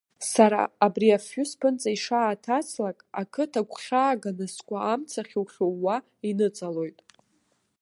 Сара, 0.31 0.61
абри 0.85 1.07
афҩы 1.17 1.43
сԥынҵа 1.49 1.89
ишааҭаслак, 1.95 2.97
ақыҭа 3.21 3.61
гәхьааганы 3.69 4.45
сгәы 4.55 4.77
амца 4.91 5.21
хьухьууа 5.29 5.95
иныҵалоит. 6.29 6.99